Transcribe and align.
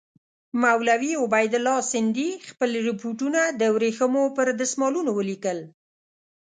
مولوي 0.63 1.13
عبیدالله 1.23 1.77
سندي 1.91 2.29
خپل 2.49 2.69
رپوټونه 2.87 3.41
د 3.59 3.61
ورېښمو 3.75 4.23
پر 4.35 4.47
دسمالونو 4.61 5.11
ولیکل. 5.15 5.59